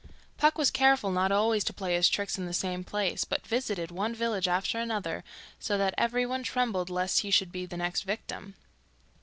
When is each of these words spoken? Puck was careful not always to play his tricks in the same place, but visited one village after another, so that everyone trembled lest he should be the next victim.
Puck 0.35 0.57
was 0.57 0.71
careful 0.71 1.11
not 1.11 1.31
always 1.31 1.63
to 1.63 1.73
play 1.73 1.93
his 1.93 2.09
tricks 2.09 2.35
in 2.35 2.47
the 2.47 2.55
same 2.55 2.83
place, 2.83 3.23
but 3.23 3.45
visited 3.45 3.91
one 3.91 4.15
village 4.15 4.47
after 4.47 4.79
another, 4.79 5.23
so 5.59 5.77
that 5.77 5.93
everyone 5.95 6.41
trembled 6.41 6.89
lest 6.89 7.19
he 7.19 7.29
should 7.29 7.51
be 7.51 7.67
the 7.67 7.77
next 7.77 8.01
victim. 8.01 8.55